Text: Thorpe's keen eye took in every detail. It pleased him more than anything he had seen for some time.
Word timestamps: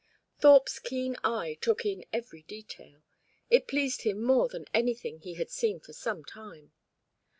Thorpe's 0.39 0.79
keen 0.79 1.15
eye 1.23 1.59
took 1.61 1.85
in 1.85 2.05
every 2.11 2.41
detail. 2.41 3.03
It 3.51 3.67
pleased 3.67 4.01
him 4.01 4.23
more 4.23 4.49
than 4.49 4.65
anything 4.73 5.19
he 5.19 5.35
had 5.35 5.51
seen 5.51 5.79
for 5.79 5.93
some 5.93 6.25
time. 6.25 6.71